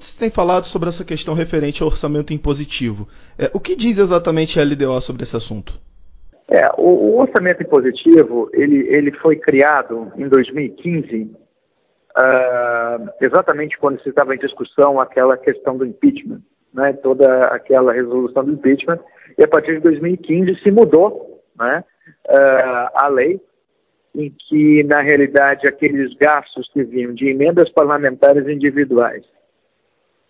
muito 0.00 0.04
se 0.06 0.18
tem 0.18 0.30
falado 0.30 0.64
sobre 0.64 0.88
essa 0.88 1.04
questão 1.04 1.34
referente 1.34 1.82
ao 1.82 1.88
orçamento 1.88 2.32
impositivo. 2.32 3.06
É, 3.38 3.50
o 3.52 3.60
que 3.60 3.76
diz 3.76 3.98
exatamente 3.98 4.58
a 4.58 4.64
LDO 4.64 5.00
sobre 5.00 5.22
esse 5.22 5.36
assunto? 5.36 5.78
É, 6.48 6.68
o, 6.78 6.88
o, 6.88 7.20
orçamento 7.20 7.62
impositivo 7.62 8.50
ele, 8.52 8.88
ele 8.88 9.12
foi 9.12 9.36
criado 9.36 10.10
em 10.16 10.26
2015, 10.28 11.22
uh, 11.22 11.36
ah, 12.16 12.98
exatamente 13.20 13.78
quando 13.78 14.02
se 14.02 14.08
estava 14.08 14.34
em 14.34 14.38
discussão 14.38 14.98
aquela 14.98 15.36
questão 15.36 15.76
do 15.76 15.86
impeachment, 15.86 16.40
né, 16.74 16.92
toda 16.94 17.46
aquela 17.48 17.92
resolução 17.92 18.44
do 18.44 18.52
impeachment, 18.52 18.98
e 19.38 19.44
a 19.44 19.48
partir 19.48 19.74
de 19.74 19.80
2015 19.80 20.60
se 20.60 20.70
mudou 20.72 21.40
né, 21.56 21.84
uh, 22.26 22.90
a 22.94 23.06
lei 23.08 23.40
em 24.12 24.34
que, 24.48 24.82
na 24.82 25.02
realidade, 25.02 25.68
aqueles 25.68 26.12
gastos 26.14 26.68
que 26.72 26.82
vinham 26.82 27.14
de 27.14 27.28
emendas 27.28 27.70
parlamentares 27.70 28.48
individuais 28.48 29.24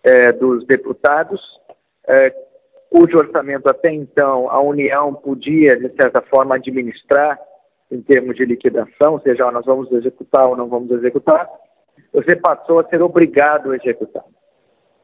é, 0.03 0.31
dos 0.31 0.65
deputados, 0.65 1.41
é, 2.07 2.33
cujo 2.89 3.17
orçamento 3.17 3.69
até 3.69 3.91
então 3.91 4.49
a 4.49 4.59
União 4.61 5.13
podia, 5.13 5.75
de 5.77 5.89
certa 5.95 6.21
forma, 6.21 6.55
administrar 6.55 7.39
em 7.89 8.01
termos 8.01 8.35
de 8.35 8.45
liquidação, 8.45 9.13
ou 9.13 9.21
seja, 9.21 9.51
nós 9.51 9.65
vamos 9.65 9.91
executar 9.91 10.47
ou 10.47 10.55
não 10.55 10.67
vamos 10.67 10.91
executar, 10.91 11.47
você 12.13 12.35
passou 12.35 12.79
a 12.79 12.87
ser 12.87 13.01
obrigado 13.01 13.71
a 13.71 13.75
executar. 13.75 14.23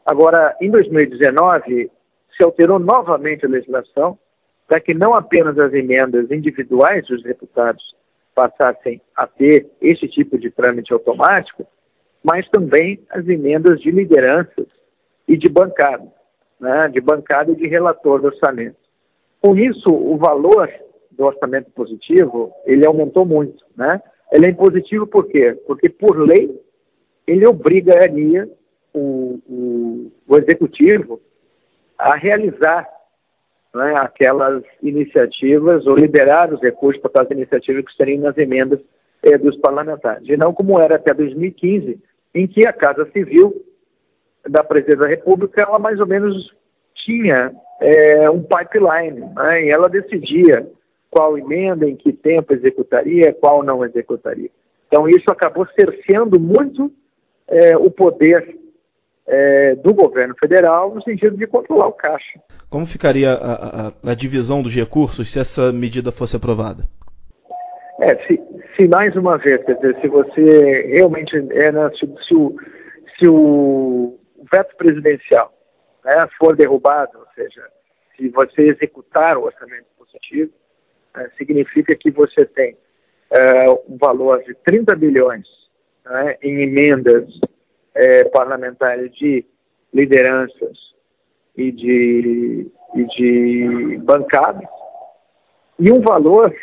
Agora, 0.06 0.56
em 0.62 0.72
2019, 0.72 1.92
se 2.36 2.44
alterou 2.44 2.80
novamente 2.80 3.46
a 3.46 3.50
legislação 3.50 4.18
para 4.68 4.80
que 4.80 4.94
não 4.94 5.14
apenas 5.14 5.58
as 5.58 5.74
emendas 5.74 6.30
individuais 6.32 7.06
dos 7.08 7.24
deputados 7.24 7.84
passassem 8.36 9.02
a 9.16 9.26
ter 9.26 9.70
esse 9.82 10.08
tipo 10.08 10.38
de 10.38 10.52
trâmite 10.52 10.94
automático, 10.94 11.66
mas 12.24 12.48
também 12.50 13.00
as 13.10 13.28
emendas 13.28 13.80
de 13.80 13.92
lideranças 13.92 14.68
e 15.28 15.38
de 15.38 15.50
bancada, 15.50 16.08
né, 16.60 16.88
de 16.90 17.02
bancada 17.02 17.52
e 17.52 17.56
de 17.56 17.68
relator 17.68 18.22
do 18.22 18.28
orçamento. 18.28 18.78
Com 19.42 19.58
isso, 19.58 19.90
o 19.90 20.18
valor 20.18 20.72
do 21.12 21.26
orçamento 21.26 21.70
positivo, 21.72 22.52
ele 22.66 22.86
aumentou 22.86 23.26
muito, 23.26 23.66
né? 23.76 24.02
Ele 24.32 24.48
é 24.48 24.50
impositivo 24.50 25.08
por 25.08 25.28
quê? 25.28 25.58
Porque, 25.66 25.90
por 25.90 26.18
lei, 26.20 26.60
ele 27.26 27.48
obrigaria 27.48 28.50
o, 28.94 29.40
o, 29.48 30.12
o 30.28 30.38
executivo 30.38 31.20
a 31.98 32.16
realizar 32.16 32.88
né, 33.74 33.96
aquelas 33.98 34.64
iniciativas 34.82 35.86
ou 35.86 35.96
liberar 35.96 36.54
os 36.54 36.62
recursos 36.62 37.02
para 37.02 37.10
aquelas 37.12 37.32
iniciativas 37.32 37.86
que 37.86 37.92
estariam 37.92 38.22
nas 38.22 38.38
emendas 38.38 38.80
eh, 39.24 39.38
dos 39.38 39.58
parlamentares. 39.58 40.28
E 40.28 40.38
não 40.38 40.54
como 40.54 40.80
era 40.80 40.96
até 40.96 41.14
2015, 41.14 42.00
em 42.34 42.48
que 42.48 42.68
a 42.68 42.74
Casa 42.74 43.10
Civil 43.12 43.54
da 44.50 44.64
Presidência 44.64 45.02
da 45.02 45.08
República, 45.08 45.62
ela 45.62 45.80
mais 45.80 46.00
ou 46.00 46.08
menos 46.08 46.54
tinha 46.96 47.52
eh, 47.82 48.30
um 48.30 48.44
pipeline, 48.44 49.22
né, 49.36 49.64
e 49.64 49.70
ela 49.70 49.88
decidia 49.88 50.68
qual 51.10 51.38
emenda, 51.38 51.88
em 51.88 51.96
que 51.96 52.12
tempo 52.12 52.54
executaria, 52.54 53.34
qual 53.34 53.64
não 53.64 53.86
executaria. 53.86 54.50
Então 54.88 55.08
isso 55.08 55.30
acabou 55.30 55.68
cerceando 55.80 56.40
muito 56.40 56.92
eh, 57.48 57.78
o 57.78 57.90
poder 57.90 58.58
é, 59.28 59.76
do 59.76 59.94
governo 59.94 60.34
federal 60.40 60.96
no 60.96 61.04
sentido 61.04 61.36
de 61.36 61.46
controlar 61.46 61.88
o 61.88 61.94
caixa. 61.94 62.40
Como 62.70 62.86
ficaria 62.86 63.32
a, 63.34 63.88
a, 63.88 64.12
a 64.12 64.16
divisão 64.16 64.64
dos 64.64 64.74
recursos 64.74 65.32
se 65.32 65.40
essa 65.40 65.72
medida 65.72 66.12
fosse 66.12 66.38
aprovada? 66.38 66.84
É, 68.00 68.16
se, 68.26 68.40
se, 68.76 68.88
mais 68.88 69.16
uma 69.16 69.38
vez, 69.38 69.64
quer 69.66 69.76
dizer, 69.76 70.00
se 70.00 70.08
você 70.08 70.88
realmente 70.94 71.36
é, 71.36 71.72
né, 71.72 71.90
se, 72.00 72.08
se, 72.26 72.34
o, 72.34 72.56
se 73.20 73.28
o 73.28 74.18
veto 74.52 74.76
presidencial 74.76 75.54
né, 76.04 76.28
for 76.38 76.56
derrubado, 76.56 77.20
ou 77.20 77.28
seja, 77.36 77.68
se 78.16 78.30
você 78.30 78.64
executar 78.64 79.38
o 79.38 79.44
orçamento 79.44 79.86
positivo, 79.98 80.52
né, 81.16 81.30
significa 81.38 81.96
que 81.96 82.10
você 82.12 82.46
tem 82.46 82.78
é, 83.30 83.70
um 83.88 83.98
valor 83.98 84.42
de 84.44 84.54
30 84.66 84.96
bilhões 84.96 85.48
né, 86.06 86.38
em 86.42 86.62
emendas 86.62 87.28
é, 87.94 88.24
parlamentares 88.26 89.14
de 89.16 89.46
lideranças 89.94 90.78
e 91.56 91.72
de, 91.72 92.72
e 92.96 93.04
de 93.06 93.98
bancadas, 94.04 94.68
e 95.80 95.92
um 95.92 96.02
valor 96.02 96.56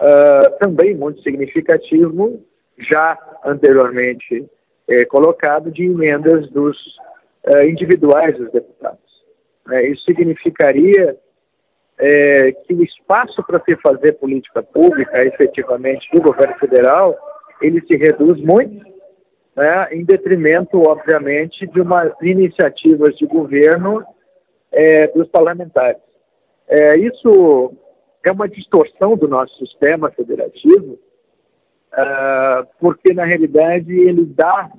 uh, 0.00 0.58
também 0.58 0.94
muito 0.94 1.22
significativo, 1.22 2.42
já 2.78 3.18
anteriormente 3.44 4.48
é, 4.88 5.04
colocado, 5.04 5.70
de 5.70 5.84
emendas 5.84 6.48
dos 6.50 6.76
uh, 7.44 7.62
individuais 7.62 8.36
dos 8.36 8.50
deputados. 8.52 9.00
É, 9.70 9.88
isso 9.88 10.04
significaria 10.04 11.16
é, 11.98 12.52
que 12.52 12.74
o 12.74 12.82
espaço 12.84 13.42
para 13.44 13.60
se 13.64 13.76
fazer 13.76 14.12
política 14.12 14.62
pública, 14.62 15.24
efetivamente, 15.24 16.08
do 16.12 16.22
governo 16.22 16.54
federal, 16.58 17.16
ele 17.60 17.80
se 17.86 17.96
reduz 17.96 18.40
muito 18.40 18.84
né, 19.56 19.88
em 19.92 20.04
detrimento, 20.04 20.78
obviamente, 20.86 21.66
de 21.66 21.80
umas 21.80 22.12
iniciativas 22.20 23.16
de 23.16 23.26
governo 23.26 24.04
é, 24.70 25.06
dos 25.08 25.28
parlamentares. 25.28 26.00
É, 26.68 26.98
isso 26.98 27.72
é 28.22 28.30
uma 28.30 28.48
distorção 28.48 29.16
do 29.16 29.26
nosso 29.26 29.56
sistema 29.58 30.10
federativo, 30.10 30.98
é, 31.96 32.66
porque, 32.78 33.14
na 33.14 33.24
realidade, 33.24 33.92
ele 33.92 34.26
dá 34.26 34.70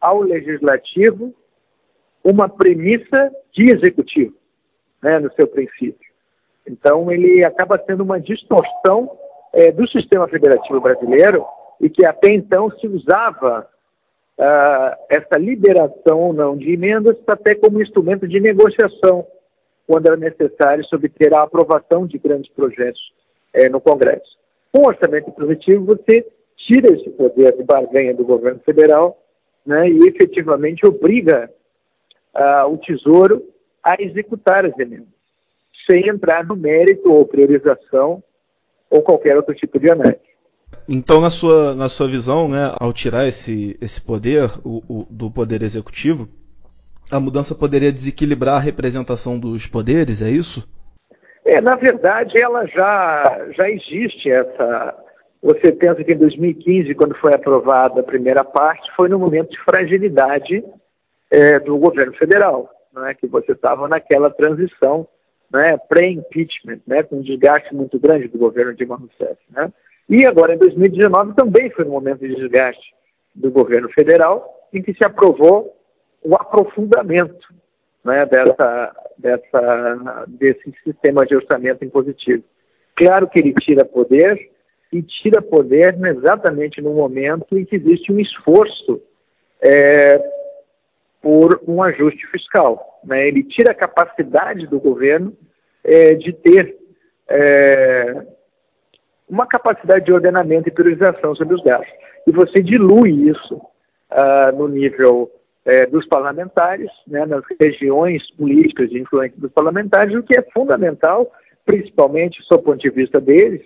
ao 0.00 0.20
legislativo 0.20 1.34
uma 2.24 2.48
premissa 2.48 3.30
de 3.52 3.64
executivo, 3.64 4.34
né, 5.02 5.18
no 5.18 5.32
seu 5.32 5.46
princípio. 5.46 6.12
Então, 6.66 7.10
ele 7.10 7.44
acaba 7.44 7.82
sendo 7.84 8.04
uma 8.04 8.20
distorção 8.20 9.10
é, 9.52 9.72
do 9.72 9.88
sistema 9.88 10.28
federativo 10.28 10.80
brasileiro 10.80 11.44
e 11.80 11.90
que 11.90 12.06
até 12.06 12.32
então 12.32 12.70
se 12.78 12.86
usava 12.86 13.68
uh, 14.38 14.96
essa 15.10 15.36
liberação 15.36 16.20
ou 16.20 16.32
não 16.32 16.56
de 16.56 16.72
emendas 16.72 17.16
até 17.26 17.56
como 17.56 17.82
instrumento 17.82 18.28
de 18.28 18.38
negociação, 18.38 19.26
quando 19.86 20.06
era 20.06 20.16
necessário 20.16 20.84
obter 20.92 21.34
a 21.34 21.42
aprovação 21.42 22.06
de 22.06 22.16
grandes 22.18 22.50
projetos 22.52 23.00
eh, 23.52 23.68
no 23.68 23.80
Congresso. 23.80 24.38
Com 24.72 24.86
orçamento 24.86 25.32
positivo, 25.32 25.84
você 25.84 26.24
tira 26.66 26.92
esse 26.94 27.10
poder 27.10 27.56
de 27.56 27.64
barganha 27.64 28.14
do 28.14 28.24
governo 28.24 28.60
federal 28.60 29.18
né, 29.64 29.88
e 29.88 30.08
efetivamente 30.08 30.86
obriga 30.86 31.50
uh, 32.34 32.72
o 32.72 32.78
Tesouro 32.78 33.42
a 33.82 33.96
executar 34.00 34.64
as 34.64 34.78
emendas, 34.78 35.08
sem 35.90 36.08
entrar 36.08 36.44
no 36.44 36.56
mérito 36.56 37.12
ou 37.12 37.26
priorização 37.26 38.22
ou 38.88 39.02
qualquer 39.02 39.36
outro 39.36 39.54
tipo 39.54 39.78
de 39.78 39.90
análise. 39.90 40.32
Então, 40.88 41.20
na 41.20 41.30
sua, 41.30 41.74
na 41.74 41.88
sua 41.88 42.08
visão, 42.08 42.48
né, 42.48 42.74
ao 42.80 42.92
tirar 42.92 43.26
esse, 43.26 43.76
esse 43.80 44.00
poder 44.00 44.50
o, 44.64 44.82
o, 44.88 45.06
do 45.10 45.30
poder 45.30 45.62
executivo, 45.62 46.28
a 47.10 47.20
mudança 47.20 47.54
poderia 47.54 47.92
desequilibrar 47.92 48.56
a 48.56 48.60
representação 48.60 49.38
dos 49.38 49.66
poderes, 49.66 50.22
é 50.22 50.30
isso? 50.30 50.66
É, 51.44 51.60
na 51.60 51.76
verdade, 51.76 52.40
ela 52.40 52.66
já, 52.66 53.48
já 53.56 53.68
existe 53.68 54.30
essa. 54.30 54.94
Você 55.42 55.72
pensa 55.72 56.04
que 56.04 56.12
em 56.12 56.18
2015, 56.18 56.94
quando 56.94 57.16
foi 57.16 57.34
aprovada 57.34 58.00
a 58.00 58.04
primeira 58.04 58.44
parte, 58.44 58.88
foi 58.94 59.08
no 59.08 59.18
momento 59.18 59.50
de 59.50 59.64
fragilidade 59.64 60.64
é, 61.30 61.58
do 61.58 61.76
governo 61.78 62.12
federal, 62.14 62.70
né, 62.94 63.14
que 63.14 63.26
você 63.26 63.52
estava 63.52 63.88
naquela 63.88 64.30
transição 64.30 65.08
né, 65.52 65.76
pré-impeachment, 65.88 66.80
né, 66.86 67.02
com 67.02 67.16
um 67.16 67.22
desgaste 67.22 67.74
muito 67.74 67.98
grande 67.98 68.28
do 68.28 68.38
governo 68.38 68.74
Dilma 68.74 68.96
Rousseff. 68.96 69.38
Né? 69.50 69.72
E 70.08 70.26
agora, 70.28 70.54
em 70.54 70.58
2019, 70.58 71.34
também 71.34 71.70
foi 71.70 71.84
um 71.86 71.90
momento 71.90 72.20
de 72.20 72.36
desgaste 72.36 72.94
do 73.34 73.50
governo 73.50 73.88
federal, 73.90 74.68
em 74.72 74.80
que 74.80 74.94
se 74.94 75.04
aprovou 75.04 75.76
o 76.22 76.34
aprofundamento 76.36 77.48
né, 78.04 78.26
dessa, 78.26 78.96
dessa, 79.18 80.24
desse 80.28 80.72
sistema 80.84 81.26
de 81.26 81.34
orçamento 81.34 81.84
impositivo. 81.84 82.44
Claro 82.94 83.28
que 83.28 83.38
ele 83.38 83.54
tira 83.54 83.84
poder, 83.84 84.51
e 84.92 85.02
tira 85.02 85.40
poder 85.40 85.96
exatamente 86.04 86.82
no 86.82 86.92
momento 86.92 87.56
em 87.56 87.64
que 87.64 87.76
existe 87.76 88.12
um 88.12 88.20
esforço 88.20 89.00
é, 89.60 90.18
por 91.20 91.62
um 91.66 91.82
ajuste 91.82 92.26
fiscal. 92.26 93.00
Né? 93.02 93.26
Ele 93.26 93.42
tira 93.42 93.72
a 93.72 93.74
capacidade 93.74 94.66
do 94.66 94.78
governo 94.78 95.32
é, 95.82 96.14
de 96.14 96.32
ter 96.32 96.76
é, 97.28 98.26
uma 99.28 99.46
capacidade 99.46 100.04
de 100.04 100.12
ordenamento 100.12 100.68
e 100.68 100.72
priorização 100.72 101.34
sobre 101.34 101.54
os 101.54 101.62
gastos. 101.62 101.94
E 102.26 102.30
você 102.30 102.62
dilui 102.62 103.30
isso 103.30 103.54
uh, 103.54 104.56
no 104.56 104.68
nível 104.68 105.30
uh, 105.66 105.90
dos 105.90 106.06
parlamentares, 106.06 106.90
né, 107.06 107.24
nas 107.24 107.42
regiões 107.58 108.30
políticas 108.36 108.90
de 108.90 109.00
influência 109.00 109.40
dos 109.40 109.50
parlamentares, 109.50 110.14
o 110.14 110.22
que 110.22 110.38
é 110.38 110.42
fundamental, 110.52 111.32
principalmente, 111.64 112.42
sob 112.42 112.60
o 112.60 112.64
ponto 112.64 112.78
de 112.78 112.90
vista 112.90 113.20
deles, 113.20 113.62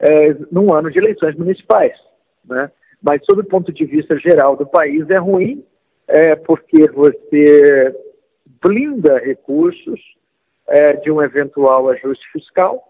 uh, 0.00 0.46
num 0.50 0.72
ano 0.72 0.90
de 0.90 0.98
eleições 0.98 1.36
municipais. 1.36 1.92
Né? 2.44 2.70
Mas, 3.02 3.22
sob 3.24 3.42
o 3.42 3.48
ponto 3.48 3.72
de 3.72 3.84
vista 3.84 4.18
geral 4.18 4.56
do 4.56 4.66
país, 4.66 5.08
é 5.10 5.18
ruim, 5.18 5.64
é, 6.08 6.34
porque 6.34 6.90
você 6.90 7.94
blinda 8.62 9.18
recursos 9.18 10.00
é, 10.66 10.94
de 10.94 11.10
um 11.10 11.22
eventual 11.22 11.88
ajuste 11.90 12.24
fiscal 12.32 12.82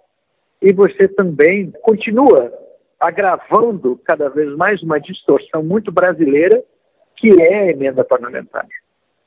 e 0.63 0.73
você 0.73 1.07
também 1.09 1.73
continua 1.83 2.53
agravando 2.99 4.01
cada 4.05 4.29
vez 4.29 4.55
mais 4.57 4.83
uma 4.83 4.99
distorção 4.99 5.63
muito 5.63 5.93
brasileira 5.93 6.63
que 7.17 7.31
é 7.43 7.59
a 7.59 7.71
emenda 7.71 8.05
parlamentar, 8.05 8.67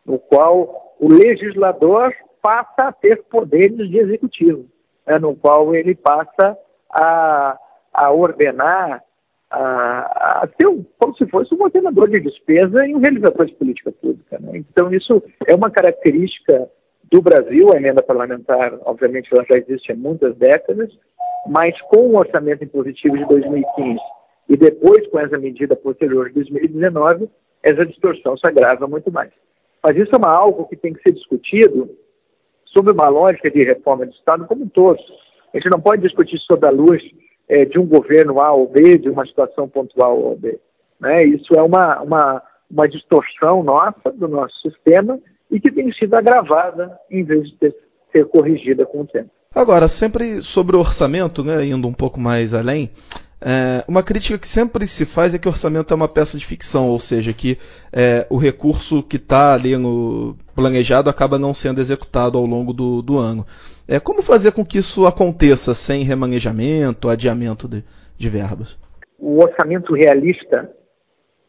no 0.06 0.18
qual 0.18 0.96
o 1.00 1.10
legislador 1.10 2.14
passa 2.42 2.88
a 2.88 2.92
ter 2.92 3.24
poderes 3.24 3.90
de 3.90 3.98
executivo, 3.98 4.66
né, 5.06 5.20
no 5.20 5.36
qual 5.36 5.76
ele 5.76 5.94
passa 5.94 6.58
a, 6.90 7.58
a 7.94 8.12
ordenar, 8.12 9.04
a, 9.50 10.42
a 10.44 10.48
ter 10.48 10.68
um, 10.68 10.84
como 10.98 11.16
se 11.16 11.26
fosse 11.28 11.54
um 11.54 11.62
ordenador 11.62 12.10
de 12.10 12.20
despesa 12.20 12.86
e 12.86 12.96
um 12.96 13.00
realizador 13.00 13.46
de 13.46 13.54
política 13.56 13.92
pública. 13.92 14.40
Né? 14.40 14.60
Então, 14.60 14.94
isso 14.94 15.22
é 15.46 15.54
uma 15.56 15.70
característica 15.70 16.70
do 17.12 17.22
Brasil, 17.22 17.74
a 17.74 17.78
emenda 17.78 18.02
parlamentar, 18.02 18.74
obviamente, 18.86 19.30
ela 19.34 19.46
já 19.50 19.58
existe 19.58 19.92
há 19.92 19.96
muitas 19.96 20.36
décadas, 20.38 20.90
mas 21.48 21.80
com 21.82 22.08
o 22.08 22.18
orçamento 22.18 22.64
impositivo 22.64 23.18
de 23.18 23.26
2015 23.26 24.00
e 24.50 24.56
depois 24.56 25.08
com 25.08 25.20
essa 25.20 25.38
medida 25.38 25.76
posterior 25.76 26.30
de 26.30 26.36
2019, 26.36 27.30
essa 27.64 27.86
distorção 27.86 28.38
se 28.38 28.48
agrava 28.48 28.88
muito 28.88 29.12
mais. 29.12 29.32
Mas 29.84 29.98
isso 29.98 30.12
é 30.14 30.18
uma, 30.18 30.30
algo 30.30 30.68
que 30.68 30.76
tem 30.76 30.94
que 30.94 31.02
ser 31.02 31.14
discutido 31.14 31.90
sob 32.66 32.92
uma 32.92 33.10
lógica 33.10 33.50
de 33.50 33.64
reforma 33.64 34.06
do 34.06 34.12
Estado 34.14 34.46
como 34.46 34.64
um 34.64 34.70
todo. 34.70 35.00
A 35.54 35.58
gente 35.58 35.70
não 35.70 35.82
pode 35.82 36.02
discutir 36.02 36.38
sob 36.40 36.66
a 36.66 36.72
luz 36.72 37.02
é, 37.52 37.66
de 37.66 37.78
um 37.78 37.86
governo 37.86 38.42
A 38.42 38.54
ou 38.54 38.66
B, 38.66 38.98
de 38.98 39.10
uma 39.10 39.26
situação 39.26 39.68
pontual 39.68 40.14
A 40.14 40.30
ou 40.30 40.38
B. 40.38 40.58
Né? 41.02 41.26
Isso 41.26 41.54
é 41.54 41.62
uma, 41.62 42.02
uma, 42.02 42.42
uma 42.72 42.88
distorção 42.88 43.62
nossa, 43.62 44.10
do 44.10 44.30
nosso 44.30 44.58
sistema, 44.62 45.20
e 45.52 45.60
que 45.60 45.70
tem 45.70 45.92
sido 45.92 46.16
agravada 46.16 46.98
em 47.12 47.26
vez 47.26 47.50
de 47.50 47.58
ter, 47.58 47.76
ser 48.10 48.26
corrigida 48.28 48.86
com 48.86 49.02
o 49.02 49.06
tempo. 49.06 49.30
Agora, 49.54 49.90
sempre 49.90 50.42
sobre 50.42 50.78
o 50.78 50.80
orçamento, 50.80 51.44
né, 51.44 51.66
indo 51.66 51.86
um 51.86 51.94
pouco 51.94 52.22
mais 52.22 52.54
além, 52.54 52.90
é, 53.42 53.84
uma 53.86 54.02
crítica 54.02 54.38
que 54.38 54.48
sempre 54.48 54.88
se 54.88 55.06
faz 55.06 55.34
é 55.34 55.38
que 55.38 55.48
o 55.48 55.52
orçamento 55.52 55.94
é 55.94 55.96
uma 55.96 56.08
peça 56.08 56.38
de 56.38 56.46
ficção, 56.46 56.88
ou 56.88 57.00
seja, 57.00 57.34
que 57.34 57.58
é, 57.92 58.26
o 58.30 58.38
recurso 58.38 59.04
que 59.04 59.18
está 59.18 59.56
ali 59.56 59.76
no 59.76 60.38
planejado 60.56 61.10
acaba 61.10 61.38
não 61.38 61.54
sendo 61.54 61.82
executado 61.82 62.38
ao 62.38 62.46
longo 62.46 62.72
do, 62.72 63.02
do 63.02 63.18
ano. 63.18 63.46
É, 63.88 64.00
como 64.00 64.22
fazer 64.22 64.52
com 64.52 64.66
que 64.66 64.78
isso 64.78 65.06
aconteça 65.06 65.74
sem 65.74 66.04
remanejamento, 66.04 67.10
adiamento 67.10 67.68
de, 67.68 67.84
de 68.18 68.30
verbas? 68.30 68.78
O 69.20 69.40
orçamento 69.40 69.94
realista, 69.94 70.72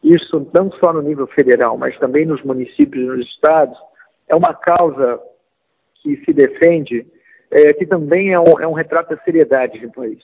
isso 0.03 0.45
não 0.53 0.71
só 0.73 0.91
no 0.93 1.01
nível 1.01 1.27
federal, 1.27 1.77
mas 1.77 1.97
também 1.99 2.25
nos 2.25 2.43
municípios 2.43 3.03
e 3.03 3.07
nos 3.07 3.25
estados, 3.27 3.77
é 4.27 4.35
uma 4.35 4.53
causa 4.53 5.19
que 6.01 6.17
se 6.25 6.33
defende 6.33 7.05
é, 7.51 7.71
que 7.73 7.85
também 7.85 8.33
é 8.33 8.39
um, 8.39 8.59
é 8.59 8.67
um, 8.67 8.73
retrato 8.73 9.15
da 9.15 9.21
seriedade 9.23 9.79
do 9.79 9.91
país, 9.91 10.19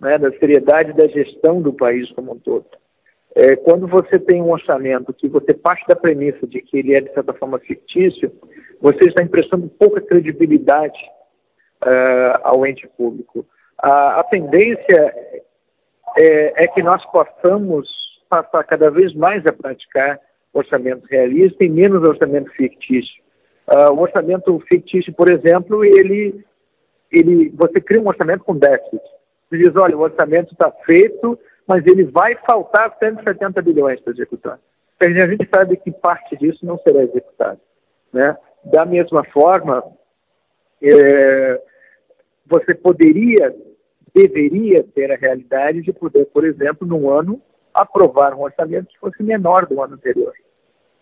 né, 0.00 0.16
da 0.18 0.32
seriedade 0.32 0.94
da 0.94 1.06
gestão 1.06 1.60
do 1.60 1.72
país 1.72 2.10
como 2.12 2.32
um 2.32 2.38
todo. 2.38 2.66
É, 3.34 3.54
quando 3.54 3.86
você 3.86 4.18
tem 4.18 4.42
um 4.42 4.50
orçamento 4.50 5.12
que 5.12 5.28
você 5.28 5.54
parte 5.54 5.86
da 5.86 5.94
premissa 5.94 6.46
de 6.46 6.60
que 6.60 6.78
ele 6.78 6.94
é, 6.94 7.00
de 7.00 7.12
certa 7.12 7.32
forma, 7.34 7.58
fictício, 7.60 8.32
você 8.80 9.04
está 9.04 9.22
emprestando 9.22 9.68
pouca 9.68 10.00
credibilidade 10.00 10.98
uh, 11.84 12.40
ao 12.42 12.66
ente 12.66 12.86
público. 12.96 13.46
A, 13.78 14.20
a 14.20 14.24
tendência 14.24 15.14
é, 16.18 16.64
é, 16.64 16.68
que 16.68 16.82
nós 16.82 17.04
possamos 17.10 17.88
passar 18.28 18.64
cada 18.64 18.90
vez 18.90 19.14
mais 19.14 19.44
a 19.46 19.52
praticar 19.52 20.20
orçamento 20.52 21.06
realista 21.08 21.64
e 21.64 21.68
menos 21.68 22.02
orçamento 22.02 22.50
fictício. 22.52 23.22
Uh, 23.68 23.92
o 23.92 24.00
orçamento 24.00 24.58
fictício, 24.68 25.12
por 25.12 25.30
exemplo, 25.30 25.84
ele 25.84 26.44
ele, 27.10 27.48
você 27.50 27.80
cria 27.80 28.00
um 28.00 28.06
orçamento 28.06 28.44
com 28.44 28.56
déficit. 28.56 29.02
Você 29.48 29.58
diz, 29.58 29.74
olha, 29.74 29.96
o 29.96 30.00
orçamento 30.00 30.52
está 30.52 30.70
feito, 30.84 31.38
mas 31.66 31.84
ele 31.86 32.04
vai 32.04 32.36
faltar 32.48 32.96
170 32.98 33.60
bilhões 33.62 34.00
para 34.00 34.12
executar. 34.12 34.58
A 35.00 35.08
gente 35.08 35.48
sabe 35.52 35.76
que 35.76 35.90
parte 35.90 36.36
disso 36.36 36.64
não 36.64 36.78
será 36.78 37.02
executado. 37.02 37.58
Né? 38.12 38.36
Da 38.64 38.84
mesma 38.84 39.24
forma, 39.24 39.82
é, 40.82 41.62
você 42.50 42.74
poderia, 42.74 43.54
deveria 44.12 44.82
ter 44.82 45.12
a 45.12 45.16
realidade 45.16 45.82
de 45.82 45.92
poder, 45.92 46.26
por 46.26 46.44
exemplo, 46.44 46.86
num 46.86 47.08
ano, 47.08 47.40
aprovar 47.72 48.34
um 48.34 48.42
orçamento 48.42 48.88
que 48.88 48.98
fosse 48.98 49.22
menor 49.22 49.66
do 49.66 49.80
ano 49.80 49.94
anterior, 49.94 50.32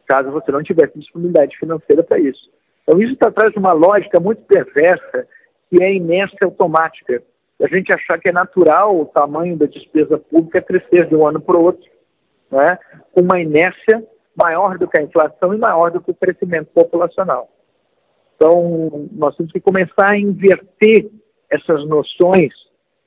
caso 0.07 0.31
você 0.31 0.53
não 0.53 0.63
tivesse 0.63 0.99
disponibilidade 0.99 1.57
financeira 1.57 2.03
para 2.03 2.19
isso. 2.19 2.51
Então, 2.83 3.01
isso 3.01 3.15
está 3.15 3.29
atrás 3.29 3.53
de 3.53 3.59
uma 3.59 3.73
lógica 3.73 4.21
muito 4.21 4.43
perversa 4.43 5.27
que 5.71 5.83
é 5.83 5.95
inércia 5.95 6.45
automática. 6.45 7.23
A 7.63 7.67
gente 7.67 7.93
achar 7.95 8.19
que 8.19 8.29
é 8.29 8.33
natural 8.33 8.99
o 8.99 9.07
tamanho 9.07 9.57
da 9.57 9.67
despesa 9.67 10.19
pública 10.19 10.63
crescer 10.63 11.07
de 11.07 11.15
um 11.15 11.27
ano 11.27 11.41
para 11.41 11.57
o 11.57 11.63
outro, 11.63 11.91
né? 12.51 12.79
com 13.13 13.23
uma 13.23 13.41
inércia 13.41 14.05
maior 14.37 14.79
do 14.79 14.87
que 14.87 14.99
a 14.99 15.03
inflação 15.03 15.53
e 15.53 15.59
maior 15.59 15.91
do 15.91 16.01
que 16.01 16.11
o 16.11 16.15
crescimento 16.15 16.69
populacional. 16.73 17.49
Então, 18.37 19.09
nós 19.13 19.37
temos 19.37 19.51
que 19.51 19.61
começar 19.61 20.11
a 20.11 20.19
inverter 20.19 21.11
essas 21.51 21.87
noções 21.87 22.53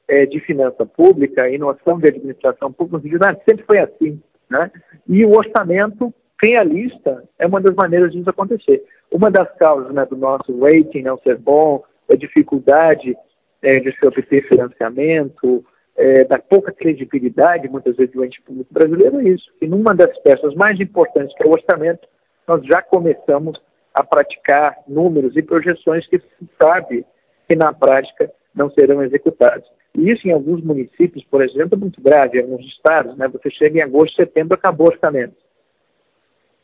é, 0.08 0.26
de 0.26 0.40
finança 0.42 0.86
pública 0.86 1.50
e 1.50 1.58
noção 1.58 2.00
de 2.00 2.08
administração 2.08 2.72
pública, 2.72 3.08
sempre 3.48 3.66
foi 3.66 3.80
assim. 3.80 4.22
Né? 4.50 4.72
E 5.08 5.26
o 5.26 5.32
orçamento 5.32 6.14
realista 6.42 7.24
é 7.40 7.46
uma 7.46 7.62
das 7.62 7.76
maneiras 7.76 8.12
disso 8.12 8.30
acontecer. 8.30 8.84
Uma 9.12 9.30
das 9.30 9.50
causas 9.58 9.94
né, 9.94 10.06
do 10.06 10.18
nosso 10.18 10.60
rating 10.60 11.04
não 11.04 11.18
ser 11.20 11.38
bom, 11.38 11.84
a 12.10 12.16
dificuldade 12.16 13.16
é, 13.62 13.80
de 13.80 13.92
se 13.96 14.06
obter 14.06 14.48
financiamento, 14.48 15.64
é, 15.96 16.24
da 16.24 16.40
pouca 16.40 16.72
credibilidade, 16.72 17.70
muitas 17.70 17.96
vezes, 17.96 18.14
do 18.14 18.26
ente 18.26 18.42
público 18.42 18.74
brasileiro, 18.74 19.20
é 19.20 19.24
isso. 19.24 19.52
E 19.62 19.68
numa 19.68 19.94
das 19.94 20.18
peças 20.20 20.54
mais 20.56 20.80
importantes, 20.80 21.36
que 21.36 21.44
é 21.44 21.48
o 21.48 21.54
orçamento, 21.54 22.08
nós 22.48 22.66
já 22.66 22.82
começamos 22.82 23.62
a 23.94 24.04
praticar 24.04 24.78
números 24.88 25.36
e 25.36 25.42
projeções 25.42 26.08
que 26.08 26.18
se 26.18 26.50
sabe 26.62 27.06
que 27.52 27.56
na 27.58 27.74
prática 27.74 28.32
não 28.56 28.72
serão 28.72 29.04
executados. 29.04 29.70
E 29.94 30.10
isso 30.10 30.26
em 30.26 30.32
alguns 30.32 30.64
municípios, 30.64 31.26
por 31.26 31.44
exemplo, 31.44 31.76
é 31.76 31.78
muito 31.78 32.02
grave, 32.02 32.40
em 32.40 32.44
alguns 32.44 32.66
estados, 32.66 33.18
né? 33.18 33.28
Você 33.28 33.52
chega 33.52 33.80
em 33.80 33.82
agosto, 33.82 34.16
setembro, 34.16 34.56
acabou 34.56 34.88
o 34.88 34.92
orçamento. 34.92 35.36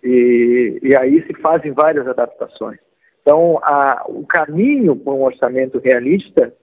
E, 0.01 0.79
e 0.81 0.97
aí 0.97 1.21
se 1.27 1.33
fazem 1.41 1.73
várias 1.73 2.07
adaptações. 2.07 2.79
Então, 3.21 3.59
a, 3.61 4.05
o 4.07 4.25
caminho 4.25 4.95
para 4.95 5.11
um 5.11 5.23
orçamento 5.23 5.77
realista 5.79 6.53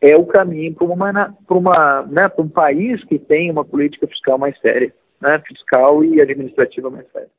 é 0.00 0.14
o 0.16 0.26
caminho 0.26 0.74
para 0.74 0.86
uma, 0.86 1.36
uma, 1.50 2.02
né, 2.02 2.30
um 2.38 2.48
país 2.48 3.02
que 3.04 3.18
tem 3.18 3.50
uma 3.50 3.64
política 3.64 4.06
fiscal 4.06 4.38
mais 4.38 4.56
séria, 4.60 4.94
né, 5.20 5.42
fiscal 5.44 6.04
e 6.04 6.22
administrativa 6.22 6.88
mais 6.88 7.10
séria. 7.10 7.30